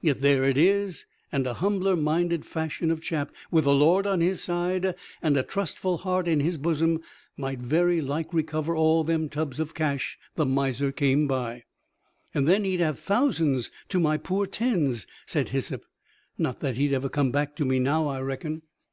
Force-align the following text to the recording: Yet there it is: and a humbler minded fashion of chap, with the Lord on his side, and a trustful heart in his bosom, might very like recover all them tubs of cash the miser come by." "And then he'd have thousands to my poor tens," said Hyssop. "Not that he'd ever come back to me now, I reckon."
Yet 0.00 0.20
there 0.20 0.44
it 0.44 0.56
is: 0.56 1.04
and 1.32 1.44
a 1.48 1.54
humbler 1.54 1.96
minded 1.96 2.44
fashion 2.46 2.92
of 2.92 3.00
chap, 3.00 3.34
with 3.50 3.64
the 3.64 3.74
Lord 3.74 4.06
on 4.06 4.20
his 4.20 4.40
side, 4.40 4.94
and 5.20 5.36
a 5.36 5.42
trustful 5.42 5.96
heart 5.98 6.28
in 6.28 6.38
his 6.38 6.58
bosom, 6.58 7.00
might 7.36 7.58
very 7.58 8.00
like 8.00 8.32
recover 8.32 8.76
all 8.76 9.02
them 9.02 9.28
tubs 9.28 9.58
of 9.58 9.74
cash 9.74 10.16
the 10.36 10.46
miser 10.46 10.92
come 10.92 11.26
by." 11.26 11.64
"And 12.32 12.46
then 12.46 12.62
he'd 12.64 12.78
have 12.78 13.00
thousands 13.00 13.72
to 13.88 13.98
my 13.98 14.16
poor 14.16 14.46
tens," 14.46 15.08
said 15.26 15.48
Hyssop. 15.48 15.82
"Not 16.38 16.60
that 16.60 16.76
he'd 16.76 16.92
ever 16.92 17.08
come 17.08 17.32
back 17.32 17.56
to 17.56 17.64
me 17.64 17.80
now, 17.80 18.06
I 18.06 18.20
reckon." 18.20 18.62